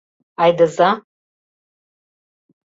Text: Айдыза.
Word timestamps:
Айдыза. 0.43 0.89